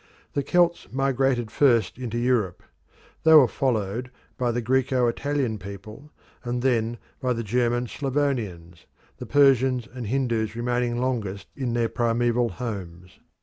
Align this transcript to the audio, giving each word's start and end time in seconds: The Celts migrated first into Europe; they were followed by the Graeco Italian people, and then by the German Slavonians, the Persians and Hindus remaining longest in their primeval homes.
The 0.33 0.41
Celts 0.41 0.91
migrated 0.91 1.51
first 1.51 1.99
into 1.99 2.17
Europe; 2.17 2.63
they 3.23 3.35
were 3.35 3.47
followed 3.47 4.09
by 4.35 4.49
the 4.49 4.59
Graeco 4.59 5.07
Italian 5.07 5.59
people, 5.59 6.11
and 6.43 6.63
then 6.63 6.97
by 7.19 7.33
the 7.33 7.43
German 7.43 7.85
Slavonians, 7.85 8.87
the 9.17 9.27
Persians 9.27 9.87
and 9.93 10.07
Hindus 10.07 10.55
remaining 10.55 10.97
longest 10.99 11.49
in 11.55 11.75
their 11.75 11.87
primeval 11.87 12.49
homes. 12.49 13.19